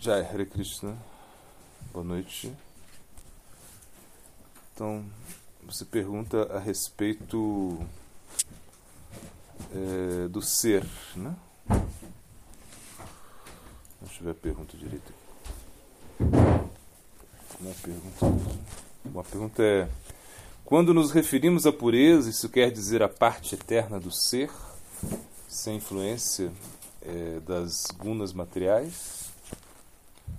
[0.00, 0.96] Jai Hare Krishna,
[1.92, 2.52] boa noite.
[4.72, 5.04] Então,
[5.66, 7.76] você pergunta a respeito
[9.74, 11.34] é, do ser, né?
[14.00, 15.12] Deixa eu ver a pergunta direito.
[17.58, 18.26] Uma pergunta,
[19.04, 19.88] uma pergunta é:
[20.64, 24.48] quando nos referimos à pureza, isso quer dizer a parte eterna do ser,
[25.48, 26.52] sem influência
[27.02, 29.27] é, das gunas materiais?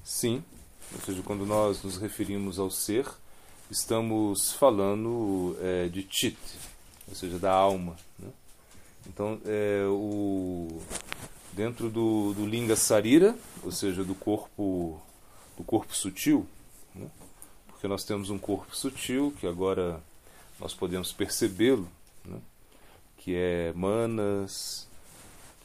[0.10, 0.44] Sim,
[0.92, 3.08] ou seja, quando nós nos referimos ao ser,
[3.70, 6.36] estamos falando é, de chit,
[7.08, 7.96] ou seja, da alma.
[8.18, 8.28] Né?
[9.06, 10.82] Então, é, o,
[11.54, 15.00] dentro do, do linga sarira, ou seja, do corpo,
[15.56, 16.48] do corpo sutil,
[16.96, 17.08] né?
[17.68, 20.02] porque nós temos um corpo sutil que agora
[20.60, 21.88] nós podemos percebê-lo,
[22.26, 22.40] né?
[23.16, 24.88] que é manas,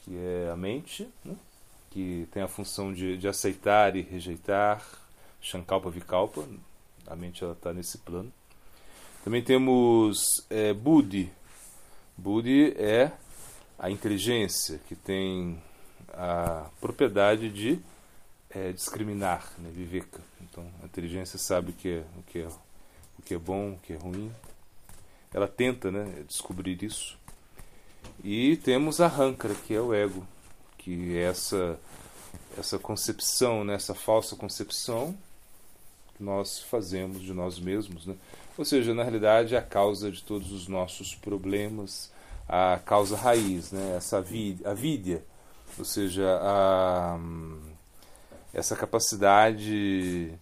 [0.03, 1.35] que é a mente, né?
[1.95, 4.85] Que tem a função de, de aceitar e rejeitar,
[5.39, 6.45] Shankalpa Vikalpa,
[7.07, 8.33] a mente está nesse plano.
[9.23, 11.31] Também temos é, Buddhi.
[12.17, 13.13] Buddhi é
[13.79, 15.57] a inteligência que tem
[16.11, 17.79] a propriedade de
[18.49, 20.19] é, discriminar, né, viveka.
[20.41, 22.47] Então, a inteligência sabe o que é o que é
[23.17, 24.29] o que é bom, o que é ruim.
[25.33, 27.17] Ela tenta, né, descobrir isso.
[28.21, 30.27] E temos a Rankara, que é o ego,
[30.85, 31.79] que essa
[32.57, 35.15] essa concepção, né, essa falsa concepção
[36.15, 38.15] que nós fazemos de nós mesmos, né?
[38.57, 42.09] Ou seja, na realidade, é a causa de todos os nossos problemas,
[42.47, 43.95] a causa raiz, né?
[43.97, 45.25] Essa a vidya,
[45.77, 47.19] ou seja, a,
[48.53, 50.33] essa capacidade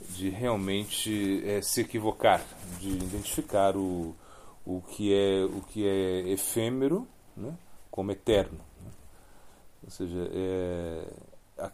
[0.00, 2.42] de realmente é, se equivocar,
[2.80, 4.16] de identificar o,
[4.64, 7.06] o que é o que é efêmero,
[7.36, 7.54] né?
[7.90, 8.69] Como eterno.
[9.90, 11.04] Ou seja, é,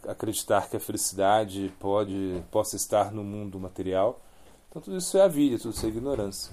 [0.07, 4.19] acreditar que a felicidade pode possa estar no mundo material.
[4.67, 6.51] Então tudo isso é a vida, tudo isso é ignorância.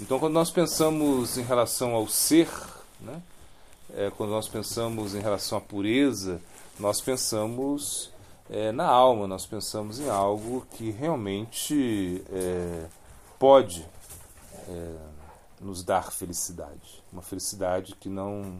[0.00, 2.48] Então quando nós pensamos em relação ao ser,
[2.98, 3.20] né,
[3.94, 6.40] é, quando nós pensamos em relação à pureza,
[6.80, 8.10] nós pensamos
[8.48, 12.86] é, na alma, nós pensamos em algo que realmente é,
[13.38, 13.86] pode
[14.66, 14.94] é,
[15.60, 18.58] nos dar felicidade, uma felicidade que não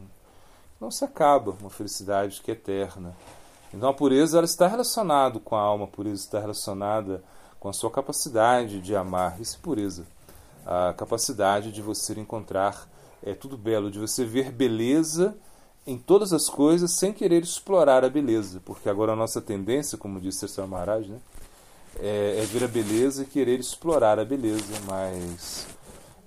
[0.83, 3.15] não se acaba, uma felicidade que é eterna.
[3.73, 7.23] Então a pureza ela está relacionada com a alma, a pureza está relacionada
[7.59, 9.39] com a sua capacidade de amar.
[9.39, 10.05] Isso é pureza.
[10.65, 12.87] A capacidade de você encontrar
[13.23, 15.35] é tudo belo, de você ver beleza
[15.87, 18.61] em todas as coisas sem querer explorar a beleza.
[18.65, 20.67] Porque agora a nossa tendência, como disse Sr.
[20.67, 21.19] Maharaj, né,
[21.99, 25.65] é, é, ver a beleza e querer explorar a beleza, mas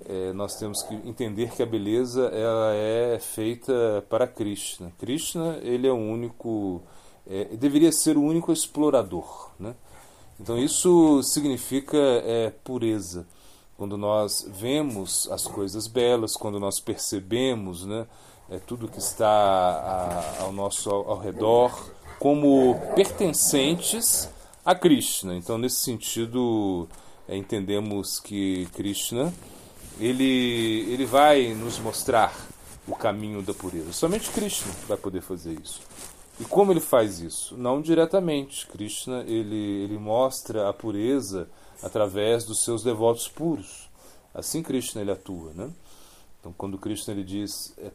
[0.08, 4.92] é, nós temos que entender que a beleza ela é feita para Krishna.
[4.98, 6.82] Krishna ele é o único
[7.26, 9.50] é, deveria ser o único explorador.
[9.58, 9.74] Né?
[10.38, 13.26] Então isso significa é, pureza.
[13.76, 18.06] Quando nós vemos as coisas belas, quando nós percebemos né,
[18.48, 21.90] é, tudo que está a, ao nosso ao, ao redor
[22.20, 24.30] como pertencentes
[24.64, 25.34] a Krishna.
[25.34, 26.88] Então nesse sentido
[27.28, 29.32] é, entendemos que Krishna
[29.98, 32.34] ele, ele vai nos mostrar
[32.86, 33.92] o caminho da pureza.
[33.92, 35.80] Somente Krishna vai poder fazer isso.
[36.38, 37.56] E como ele faz isso?
[37.56, 38.66] Não diretamente.
[38.66, 41.48] Krishna ele, ele mostra a pureza
[41.82, 43.88] através dos seus devotos puros.
[44.34, 45.70] Assim Krishna ele atua, né?
[46.38, 47.90] Então quando Krishna ele diz é,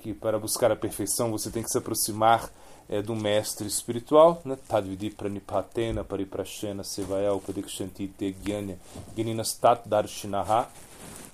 [0.00, 2.50] que para buscar a perfeição você tem que se aproximar
[2.88, 4.56] é, do mestre espiritual, né?
[4.66, 8.78] Tadvidi pranipatena pariprashena sevaya upadikshanti te gyanya
[9.14, 10.68] gyaninastat darshinaha.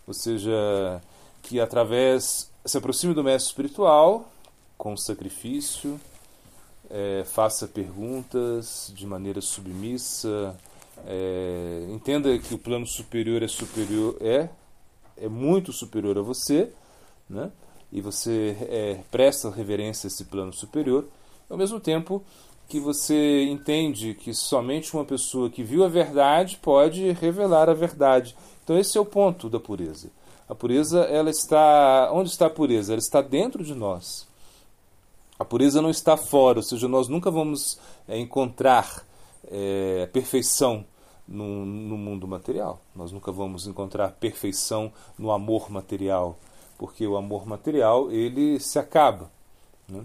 [0.08, 1.02] Ou seja,
[1.42, 4.26] que através se aproxime do mestre espiritual
[4.78, 6.00] com sacrifício,
[6.90, 10.56] é, faça perguntas de maneira submissa,
[11.06, 14.48] é, entenda que o plano superior é superior é
[15.20, 16.70] é muito superior a você,
[17.28, 17.50] né?
[17.92, 21.06] E você é, presta reverência a esse plano superior,
[21.50, 22.22] ao mesmo tempo
[22.68, 28.36] que você entende que somente uma pessoa que viu a verdade pode revelar a verdade.
[28.62, 30.10] Então esse é o ponto da pureza.
[30.46, 32.92] A pureza, ela está onde está a pureza?
[32.92, 34.28] Ela está dentro de nós.
[35.38, 39.04] A pureza não está fora, ou seja, nós nunca vamos é, encontrar
[39.50, 40.84] é, perfeição
[41.26, 42.80] no, no, mundo material.
[42.94, 46.38] Nós nunca vamos encontrar perfeição no amor material,
[46.76, 49.30] porque o amor material ele se acaba.
[49.88, 50.04] Né?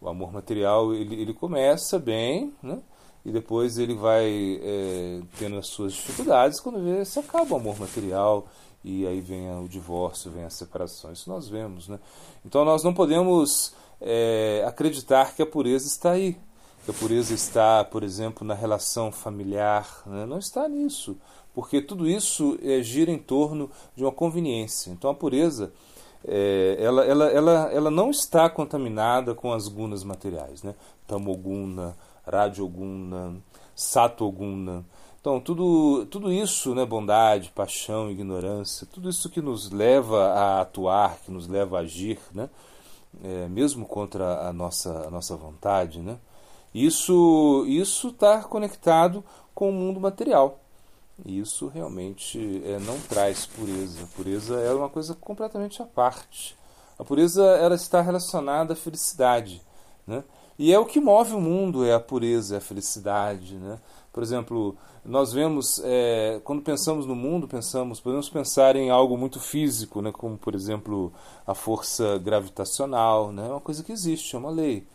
[0.00, 2.80] O amor material ele, ele começa bem, né?
[3.24, 7.78] e depois ele vai é, tendo as suas dificuldades quando vê, se acaba o amor
[7.78, 8.46] material
[8.84, 11.12] e aí vem o divórcio, vem a separação.
[11.12, 11.98] Isso nós vemos, né?
[12.44, 16.36] Então nós não podemos é, acreditar que a pureza está aí,
[16.84, 20.02] que a pureza está, por exemplo, na relação familiar.
[20.06, 20.24] Né?
[20.24, 21.18] Não está nisso,
[21.52, 24.90] porque tudo isso é, gira em torno de uma conveniência.
[24.90, 25.72] Então a pureza
[26.26, 30.74] é, ela, ela, ela, ela não está contaminada com as gunas materiais, né?
[31.06, 33.36] Tamoguna, Rajoguna,
[33.74, 34.84] Satoguna.
[35.20, 41.18] Então, tudo, tudo isso, né, bondade, paixão, ignorância, tudo isso que nos leva a atuar,
[41.18, 42.48] que nos leva a agir, né,
[43.22, 46.18] é, mesmo contra a nossa, a nossa vontade, né,
[46.72, 47.64] isso
[48.04, 49.24] está conectado
[49.54, 50.60] com o mundo material.
[51.24, 54.04] E isso realmente é, não traz pureza.
[54.04, 56.56] A pureza é uma coisa completamente à parte.
[56.98, 59.62] A pureza ela está relacionada à felicidade.
[60.06, 60.22] Né?
[60.58, 63.54] E é o que move o mundo, é a pureza, é a felicidade.
[63.54, 63.78] Né?
[64.12, 69.40] Por exemplo, nós vemos, é, quando pensamos no mundo, pensamos, podemos pensar em algo muito
[69.40, 70.12] físico, né?
[70.12, 71.12] como por exemplo
[71.46, 73.46] a força gravitacional, né?
[73.46, 74.86] é uma coisa que existe, é uma lei.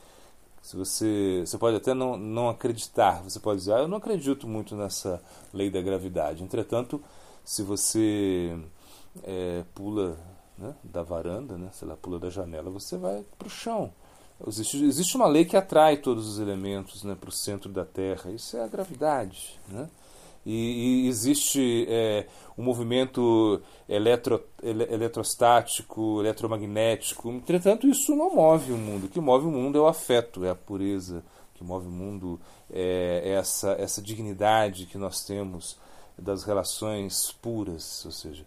[0.64, 4.48] Se você, você pode até não, não acreditar, você pode dizer, ah, eu não acredito
[4.48, 5.22] muito nessa
[5.54, 6.42] lei da gravidade.
[6.42, 7.04] Entretanto,
[7.44, 8.58] se você
[9.24, 10.18] é, pula
[10.58, 13.92] né, da varanda, né, sei lá, pula da janela, você vai para o chão.
[14.48, 18.32] Existe, existe uma lei que atrai todos os elementos né, para o centro da Terra.
[18.32, 19.60] Isso é a gravidade.
[19.68, 19.90] Né?
[20.46, 27.30] E, e existe é, um movimento eletro, ele, eletrostático, eletromagnético.
[27.32, 29.06] Entretanto, isso não move o mundo.
[29.06, 31.24] O que move o mundo é o afeto, é a pureza.
[31.54, 32.40] O que move o mundo
[32.72, 35.78] é essa, essa dignidade que nós temos
[36.18, 38.46] das relações puras, ou seja,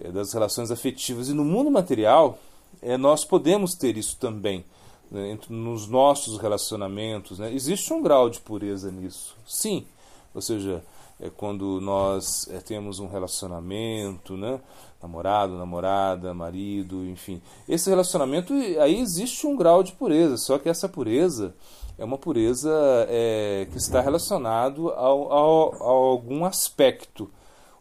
[0.00, 1.28] é das relações afetivas.
[1.28, 2.38] E no mundo material,
[2.82, 4.64] é, nós podemos ter isso também.
[5.10, 7.40] Né, nos nossos relacionamentos.
[7.40, 7.52] Né?
[7.52, 9.84] Existe um grau de pureza nisso, sim.
[10.32, 10.84] Ou seja,
[11.20, 14.60] é quando nós é, temos um relacionamento, né?
[15.02, 17.40] namorado, namorada, marido, enfim.
[17.68, 21.54] Esse relacionamento, aí existe um grau de pureza, só que essa pureza
[21.98, 22.70] é uma pureza
[23.08, 27.30] é, que está relacionado ao, ao, a algum aspecto.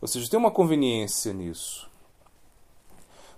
[0.01, 1.89] Ou seja, tem uma conveniência nisso.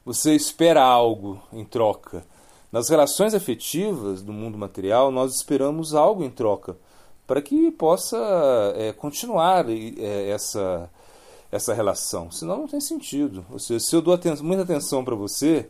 [0.06, 2.26] Você espera algo em troca.
[2.72, 6.78] Nas relações afetivas do mundo material, nós esperamos algo em troca
[7.32, 8.18] para que possa
[8.76, 10.90] é, continuar é, essa,
[11.50, 12.30] essa relação.
[12.30, 13.46] Senão não tem sentido.
[13.50, 15.70] Ou seja, se eu dou aten muita atenção para você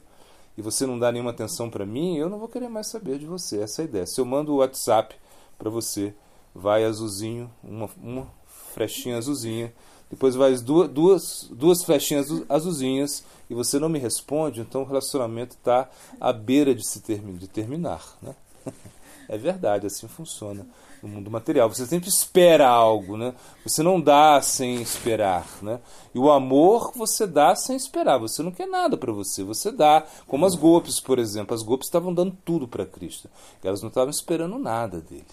[0.58, 3.28] e você não dá nenhuma atenção para mim, eu não vou querer mais saber de
[3.28, 3.62] você.
[3.62, 4.08] Essa é a ideia.
[4.08, 5.14] Se eu mando o WhatsApp
[5.56, 6.16] para você,
[6.52, 8.28] vai azulzinho, uma, uma
[8.74, 9.72] flechinha azulzinha,
[10.10, 15.56] depois vai duas, duas, duas flechinhas azulzinhas e você não me responde, então o relacionamento
[15.58, 15.88] está
[16.20, 18.18] à beira de se termi de terminar.
[18.20, 18.34] Né?
[19.32, 20.68] É verdade, assim funciona
[21.02, 21.70] no mundo material.
[21.70, 23.34] Você sempre espera algo, né?
[23.64, 25.80] Você não dá sem esperar, né?
[26.14, 28.18] E o amor você dá sem esperar.
[28.18, 30.06] Você não quer nada para você, você dá.
[30.28, 31.56] Como as golpes, por exemplo.
[31.56, 33.30] As golpes estavam dando tudo para Cristo.
[33.64, 35.24] Elas não estavam esperando nada dele.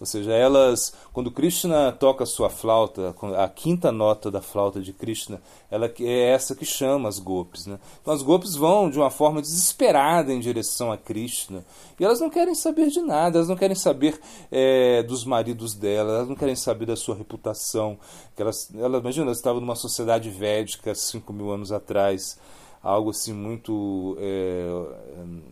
[0.00, 4.92] Ou seja, elas, quando Krishna toca a sua flauta, a quinta nota da flauta de
[4.92, 5.40] Krishna,
[5.70, 7.66] ela é essa que chama as golpes.
[7.66, 7.78] Né?
[8.00, 11.64] Então as golpes vão de uma forma desesperada em direção a Krishna.
[11.98, 16.16] E elas não querem saber de nada, elas não querem saber é, dos maridos dela,
[16.16, 17.98] elas não querem saber da sua reputação.
[18.36, 22.38] Que elas, ela, imagina, elas estavam numa sociedade védica cinco mil anos atrás
[22.82, 24.68] algo assim muito é,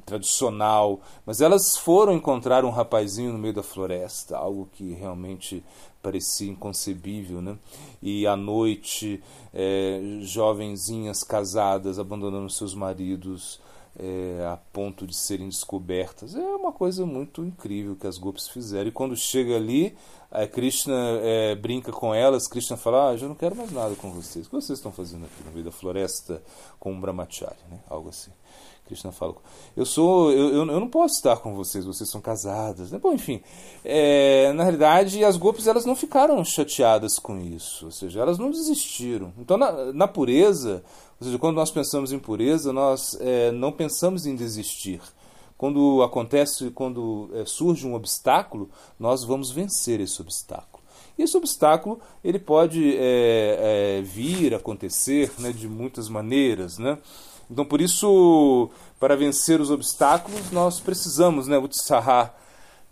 [0.05, 5.65] tradicional, mas elas foram encontrar um rapazinho no meio da floresta, algo que realmente
[6.07, 7.59] parecia inconcebível, né?
[8.01, 9.21] E à noite,
[9.53, 13.61] é, jovenzinhas casadas abandonando seus maridos
[13.99, 16.37] é, a ponto de serem descobertas.
[16.37, 18.89] É uma coisa muito incrível que as golpes fizeram.
[18.89, 19.97] E quando chega ali,
[20.31, 24.13] a Krishna é, brinca com elas, Krishna fala, ah, já não quero mais nada com
[24.13, 24.47] vocês.
[24.47, 26.41] O que vocês estão fazendo aqui no meio da floresta
[26.79, 27.81] com um brahmachari, né?
[27.91, 28.31] algo assim.
[28.87, 29.35] Krishna fala,
[29.77, 32.91] eu sou, eu, eu, eu, não posso estar com vocês, vocês são casadas.
[32.93, 33.43] Bom, enfim,
[33.85, 38.51] é, na realidade as golpes elas não ficaram chateadas com isso, ou seja, elas não
[38.51, 39.33] desistiram.
[39.39, 40.85] Então na, na pureza,
[41.21, 45.01] ou seja, quando nós pensamos em pureza, nós é, não pensamos em desistir.
[45.59, 50.85] Quando acontece, quando é, surge um obstáculo, nós vamos vencer esse obstáculo.
[51.19, 56.79] E esse obstáculo ele pode é, é, vir, acontecer né, de muitas maneiras.
[56.79, 56.99] Né?
[57.51, 62.35] Então, por isso, para vencer os obstáculos, nós precisamos, né, utsaha,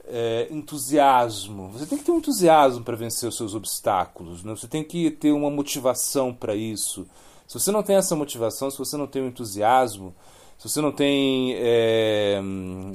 [0.07, 1.71] é, entusiasmo.
[1.71, 4.45] Você tem que ter um entusiasmo para vencer os seus obstáculos.
[4.45, 4.55] Né?
[4.55, 7.07] Você tem que ter uma motivação para isso.
[7.47, 10.15] Se você não tem essa motivação, se você não tem o um entusiasmo,
[10.59, 12.41] se você não tem é,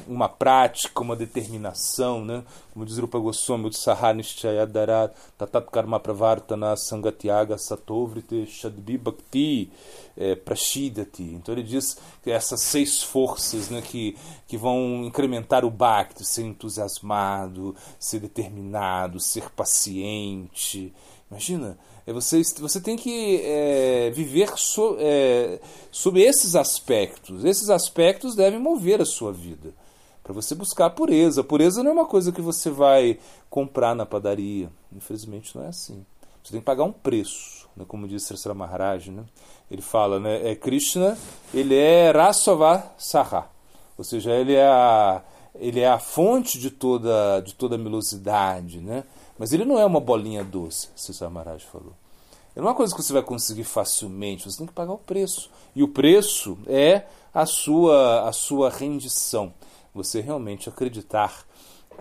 [0.08, 2.44] uma prática, uma determinação, né?
[2.74, 9.72] como diz Rupa Goswami, Utsaha Nishchayadara Tatat Karma Pravartana Sangatyaga Satovrite Shadbi Bhakti
[10.18, 11.24] é, Prashidati.
[11.24, 16.44] Então ele diz que essas seis forças né, que, que vão incrementar o Bhakti, ser
[16.44, 20.94] entusiasmado, ser determinado, ser paciente.
[21.30, 21.78] Imagina,
[22.14, 25.60] você, você tem que é, viver so, é,
[25.92, 27.46] sob esses aspectos.
[27.46, 29.74] Esses aspectos devem mover a sua vida.
[30.24, 31.42] Para você buscar a pureza.
[31.42, 34.70] A pureza não é uma coisa que você vai comprar na padaria.
[34.92, 36.06] Infelizmente não é assim.
[36.44, 37.68] Você tem que pagar um preço.
[37.76, 37.86] Né?
[37.88, 39.24] Como disse Sri Maharaj, né?
[39.70, 40.52] ele fala, né?
[40.52, 41.18] é Krishna,
[41.54, 43.48] ele é Rasava Saha.
[43.98, 45.22] Ou seja, ele é a,
[45.56, 49.04] ele é a fonte de toda, de toda a melosidade, né?
[49.40, 51.94] Mas ele não é uma bolinha doce, César Maharaj falou.
[52.54, 55.50] É uma coisa que você vai conseguir facilmente, você tem que pagar o preço.
[55.74, 59.54] E o preço é a sua, a sua rendição.
[59.96, 61.46] Você realmente acreditar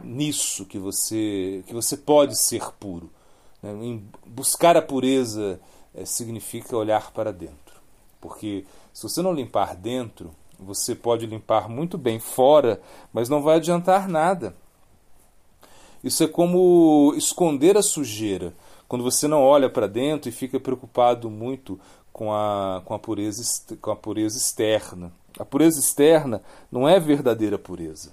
[0.02, 3.08] nisso que você, que você pode ser puro.
[3.62, 4.00] Né?
[4.26, 5.60] Buscar a pureza
[5.94, 7.80] é, significa olhar para dentro.
[8.20, 12.80] Porque se você não limpar dentro, você pode limpar muito bem fora,
[13.12, 14.56] mas não vai adiantar nada.
[16.02, 18.54] Isso é como esconder a sujeira.
[18.86, 21.78] Quando você não olha para dentro e fica preocupado muito
[22.12, 23.42] com a, com, a pureza,
[23.80, 25.12] com a pureza externa.
[25.38, 28.12] A pureza externa não é verdadeira pureza.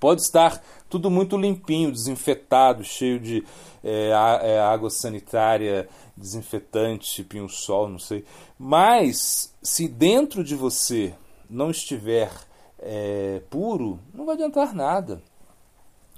[0.00, 3.44] Pode estar tudo muito limpinho, desinfetado, cheio de
[3.82, 4.10] é,
[4.42, 8.24] é, água sanitária, desinfetante, pinho-sol, não sei.
[8.58, 11.14] Mas, se dentro de você
[11.48, 12.30] não estiver
[12.78, 15.22] é, puro, não vai adiantar nada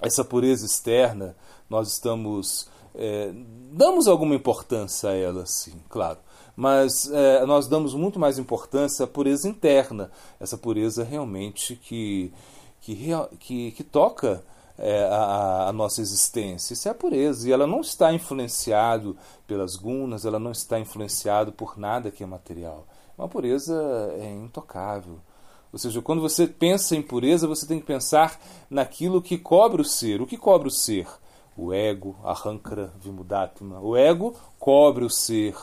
[0.01, 1.35] essa pureza externa,
[1.69, 2.69] nós estamos.
[2.95, 3.31] É,
[3.71, 6.19] damos alguma importância a ela, sim, claro.
[6.55, 12.33] Mas é, nós damos muito mais importância à pureza interna, essa pureza realmente que,
[12.81, 14.43] que, que, que toca
[14.77, 16.73] é, a, a, nossa existência.
[16.73, 17.47] Isso é a pureza.
[17.47, 22.25] E ela não está influenciado pelas gunas, ela não está influenciado por nada que é
[22.25, 22.87] material.
[23.17, 23.75] Uma pureza
[24.19, 25.19] é intocável.
[25.71, 29.85] Ou seja, quando você pensa em pureza, você tem que pensar naquilo que cobre o
[29.85, 30.21] ser.
[30.21, 31.07] O que cobre o ser?
[31.55, 33.79] O ego, a rancra vimudatma.
[33.79, 35.55] O ego cobre o ser.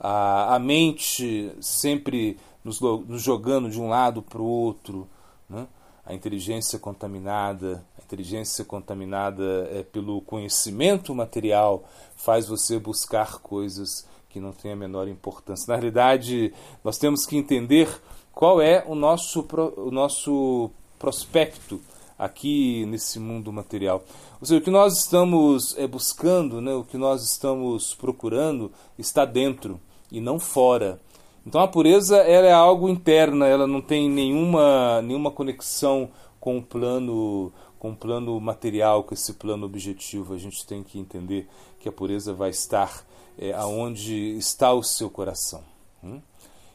[0.00, 5.08] A, a mente sempre nos, nos jogando de um lado para o outro.
[5.48, 5.66] Né?
[6.04, 11.84] A inteligência contaminada, a inteligência contaminada é pelo conhecimento material,
[12.16, 15.66] faz você buscar coisas que não têm a menor importância.
[15.68, 17.88] Na realidade, nós temos que entender
[18.32, 19.46] qual é o nosso,
[19.76, 21.80] o nosso prospecto
[22.18, 24.04] aqui nesse mundo material.
[24.40, 29.24] Ou seja, o que nós estamos é, buscando, né, o que nós estamos procurando está
[29.24, 31.00] dentro e não fora.
[31.44, 36.62] Então a pureza ela é algo interna, ela não tem nenhuma, nenhuma conexão com o
[36.62, 40.34] plano com o plano material, com esse plano objetivo.
[40.34, 41.48] A gente tem que entender
[41.80, 43.04] que a pureza vai estar
[43.36, 45.64] é, aonde está o seu coração.
[46.02, 46.20] Hum?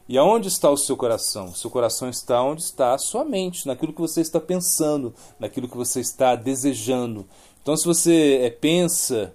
[0.09, 1.47] E aonde está o seu coração?
[1.47, 5.67] O seu coração está onde está a sua mente, naquilo que você está pensando, naquilo
[5.67, 7.25] que você está desejando.
[7.61, 9.33] Então, se você é, pensa,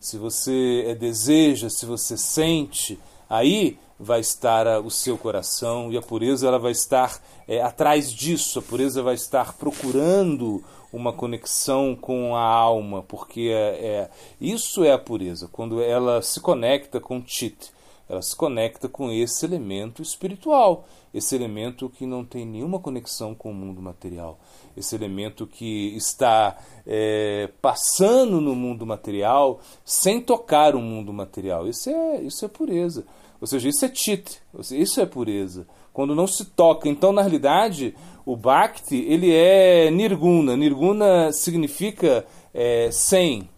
[0.00, 2.98] se você é, deseja, se você sente,
[3.28, 8.12] aí vai estar a, o seu coração e a pureza ela vai estar é, atrás
[8.12, 8.58] disso.
[8.58, 14.90] A pureza vai estar procurando uma conexão com a alma, porque é, é isso é
[14.90, 17.70] a pureza, quando ela se conecta com Chit
[18.10, 23.52] ela se conecta com esse elemento espiritual, esse elemento que não tem nenhuma conexão com
[23.52, 24.40] o mundo material,
[24.76, 31.68] esse elemento que está é, passando no mundo material sem tocar o mundo material.
[31.68, 33.06] Isso é, isso é pureza.
[33.40, 35.64] Ou seja, isso é chit, isso é pureza.
[35.92, 36.88] Quando não se toca.
[36.88, 37.94] Então, na realidade,
[38.26, 40.56] o Bhakti ele é nirguna.
[40.56, 43.48] Nirguna significa é, sem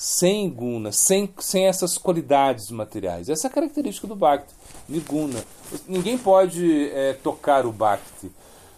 [0.00, 3.28] sem guna, sem, sem essas qualidades materiais.
[3.28, 4.50] Essa é a característica do Bhakti,
[4.88, 5.44] nirguna.
[5.86, 8.32] Ninguém pode é, tocar o Bhakti.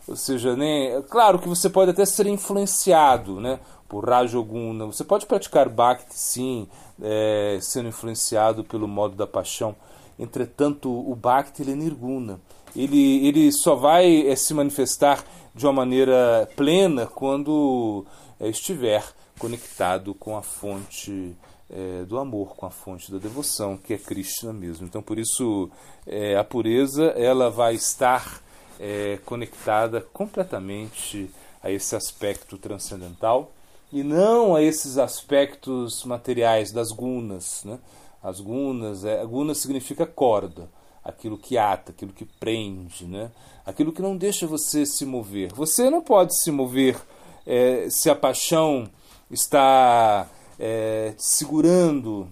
[0.09, 4.85] Ou seja, nem, claro que você pode até ser influenciado né, por Rajoguna.
[4.87, 6.67] Você pode praticar Bhakti, sim,
[7.01, 9.77] é, sendo influenciado pelo modo da paixão.
[10.19, 12.41] Entretanto, o Bhakti ele é nirguna.
[12.75, 15.25] Ele, ele só vai é, se manifestar
[15.55, 18.05] de uma maneira plena quando
[18.49, 19.05] estiver
[19.39, 21.37] conectado com a fonte
[21.71, 24.87] é, do amor, com a fonte da devoção, que é Krishna mesmo.
[24.87, 25.71] Então, por isso,
[26.07, 28.43] é, a pureza ela vai estar
[28.79, 31.31] é, conectada completamente
[31.63, 33.53] a esse aspecto transcendental
[33.93, 37.63] e não a esses aspectos materiais das gunas.
[37.65, 37.79] Né?
[38.23, 40.69] As gunas, é, guna significa corda.
[41.05, 43.31] aquilo que ata, aquilo que prende, né?
[43.65, 45.53] aquilo que não deixa você se mover.
[45.53, 47.01] Você não pode se mover
[47.47, 48.89] é, se a paixão
[49.31, 52.29] está é, segurando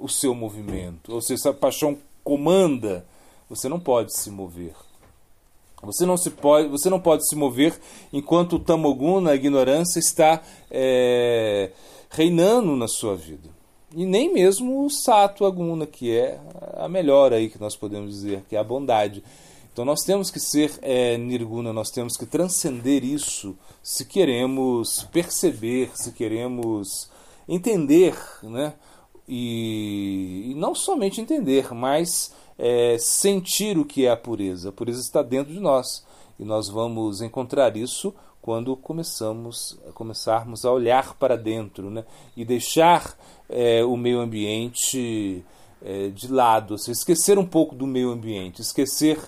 [0.00, 3.04] o seu movimento, ou se essa paixão comanda,
[3.48, 4.74] você não pode se mover.
[5.82, 7.76] Você não, se pode, você não pode se mover
[8.12, 11.72] enquanto o tamoguna, a ignorância, está é,
[12.08, 13.50] reinando na sua vida.
[13.94, 16.38] E nem mesmo o sato aguna, que é
[16.76, 19.22] a melhor aí que nós podemos dizer, que é a bondade.
[19.72, 25.90] Então nós temos que ser é, nirguna, nós temos que transcender isso se queremos perceber,
[25.94, 27.10] se queremos
[27.48, 28.74] entender, né?
[29.26, 34.68] E, e não somente entender, mas é, sentir o que é a pureza.
[34.68, 36.04] A pureza está dentro de nós
[36.38, 42.04] e nós vamos encontrar isso quando começamos começarmos a olhar para dentro né?
[42.36, 43.16] e deixar
[43.48, 45.44] é, o meio ambiente
[45.80, 49.18] é, de lado, seja, esquecer um pouco do meio ambiente, esquecer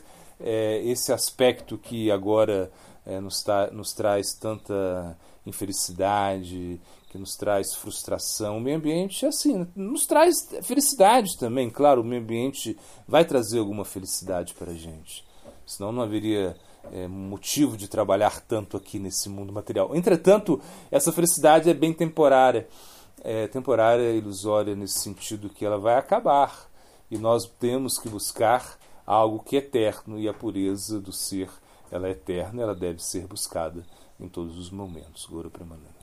[0.41, 2.71] é, esse aspecto que agora
[3.07, 8.59] é, nos, tá, nos traz tanta infelicidade, que nos traz frustração.
[8.59, 11.71] O meio ambiente, assim, nos traz felicidade também.
[11.71, 12.77] Claro, o meio ambiente
[13.07, 15.25] vai trazer alguma felicidade para a gente.
[15.67, 16.57] Senão não haveria
[16.93, 19.95] é, motivo de trabalhar tanto aqui nesse mundo material.
[19.95, 20.61] Entretanto,
[20.91, 22.67] essa felicidade é bem temporária.
[23.23, 26.69] É temporária, ilusória, nesse sentido que ela vai acabar.
[27.11, 28.77] E nós temos que buscar
[29.07, 31.51] algo que é eterno e a pureza do ser,
[31.91, 33.85] ela é eterna, ela deve ser buscada
[34.19, 35.27] em todos os momentos.
[35.27, 35.95] Guru Pramananda.